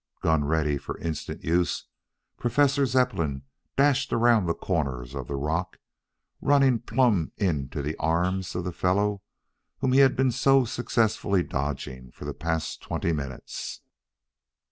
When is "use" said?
1.43-1.85